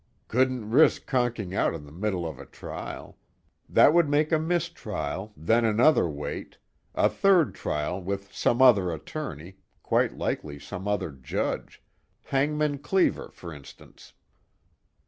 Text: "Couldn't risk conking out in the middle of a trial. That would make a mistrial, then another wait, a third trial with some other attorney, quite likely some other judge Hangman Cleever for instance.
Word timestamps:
"Couldn't 0.27 0.67
risk 0.71 1.05
conking 1.05 1.53
out 1.53 1.75
in 1.75 1.85
the 1.85 1.91
middle 1.91 2.27
of 2.27 2.39
a 2.39 2.45
trial. 2.47 3.19
That 3.69 3.93
would 3.93 4.09
make 4.09 4.31
a 4.31 4.39
mistrial, 4.39 5.31
then 5.37 5.63
another 5.63 6.09
wait, 6.09 6.57
a 6.95 7.07
third 7.07 7.53
trial 7.53 8.01
with 8.01 8.33
some 8.33 8.63
other 8.63 8.91
attorney, 8.91 9.57
quite 9.83 10.17
likely 10.17 10.57
some 10.57 10.87
other 10.87 11.11
judge 11.11 11.83
Hangman 12.23 12.79
Cleever 12.79 13.29
for 13.31 13.53
instance. 13.53 14.13